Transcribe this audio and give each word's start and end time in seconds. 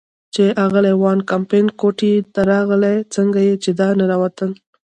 چې 0.33 0.43
اغلې 0.65 0.93
وان 1.01 1.19
کمپن 1.31 1.65
کوټې 1.79 2.13
ته 2.33 2.41
راغلل، 2.51 2.97
څنګه 3.15 3.39
چې 3.63 3.69
را 3.79 3.89
ننوتل. 3.99 4.51